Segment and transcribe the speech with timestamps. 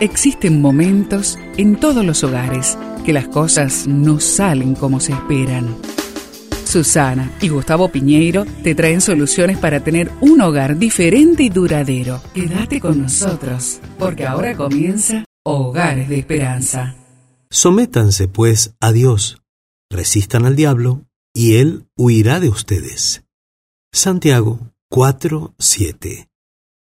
[0.00, 5.74] Existen momentos en todos los hogares que las cosas no salen como se esperan.
[6.66, 12.20] Susana y Gustavo Piñeiro te traen soluciones para tener un hogar diferente y duradero.
[12.34, 16.94] Quédate con nosotros, porque ahora comienza Hogares de Esperanza.
[17.48, 19.40] Sométanse pues a Dios,
[19.90, 23.24] resistan al diablo, y él huirá de ustedes.
[23.92, 26.28] Santiago 4:7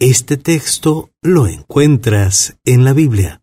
[0.00, 3.42] este texto lo encuentras en la Biblia.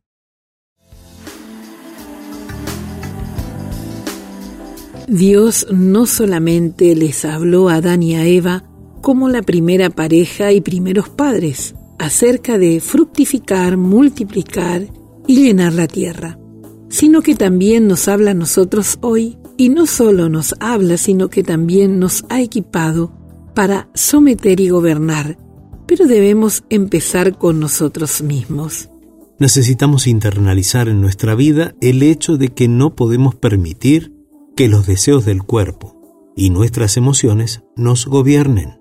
[5.10, 8.64] Dios no solamente les habló a Adán y a Eva
[9.02, 14.88] como la primera pareja y primeros padres acerca de fructificar, multiplicar
[15.28, 16.40] y llenar la tierra,
[16.88, 21.44] sino que también nos habla a nosotros hoy y no solo nos habla, sino que
[21.44, 23.12] también nos ha equipado
[23.54, 25.45] para someter y gobernar
[25.88, 28.90] pero debemos empezar con nosotros mismos.
[29.38, 34.14] Necesitamos internalizar en nuestra vida el hecho de que no podemos permitir
[34.56, 38.80] que los deseos del cuerpo y nuestras emociones nos gobiernen.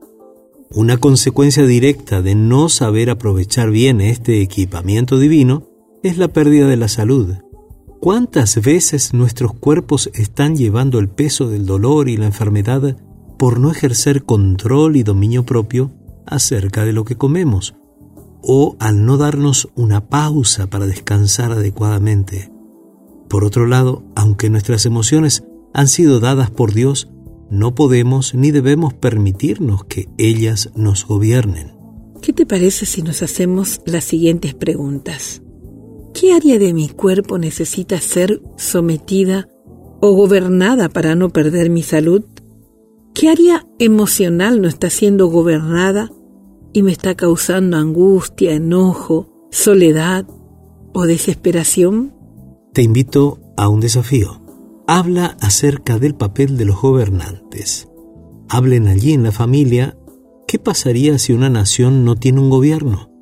[0.70, 5.68] Una consecuencia directa de no saber aprovechar bien este equipamiento divino
[6.02, 7.34] es la pérdida de la salud.
[8.00, 12.96] ¿Cuántas veces nuestros cuerpos están llevando el peso del dolor y la enfermedad
[13.38, 15.90] por no ejercer control y dominio propio
[16.26, 17.74] acerca de lo que comemos
[18.46, 22.52] o al no darnos una pausa para descansar adecuadamente.
[23.28, 27.08] Por otro lado, aunque nuestras emociones han sido dadas por Dios,
[27.50, 31.72] no podemos ni debemos permitirnos que ellas nos gobiernen.
[32.20, 35.42] ¿Qué te parece si nos hacemos las siguientes preguntas?
[36.12, 39.48] ¿Qué área de mi cuerpo necesita ser sometida
[40.00, 42.24] o gobernada para no perder mi salud?
[43.14, 46.10] ¿Qué área emocional no está siendo gobernada
[46.72, 50.26] y me está causando angustia, enojo, soledad
[50.92, 52.12] o desesperación?
[52.72, 54.42] Te invito a un desafío.
[54.88, 57.88] Habla acerca del papel de los gobernantes.
[58.48, 59.96] Hablen allí en la familia
[60.48, 63.12] qué pasaría si una nación no tiene un gobierno.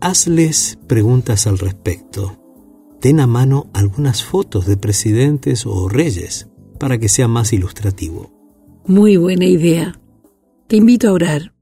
[0.00, 2.38] Hazles preguntas al respecto.
[3.00, 6.48] Ten a mano algunas fotos de presidentes o reyes
[6.78, 8.43] para que sea más ilustrativo.
[8.86, 9.98] Muy buena idea.
[10.66, 11.54] Te invito a orar.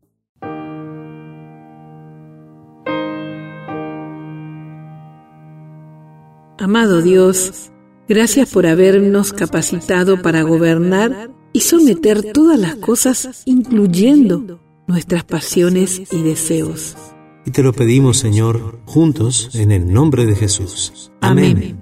[6.58, 7.70] Amado Dios,
[8.08, 16.22] gracias por habernos capacitado para gobernar y someter todas las cosas, incluyendo nuestras pasiones y
[16.22, 16.96] deseos.
[17.44, 21.12] Y te lo pedimos, Señor, juntos, en el nombre de Jesús.
[21.20, 21.81] Amén.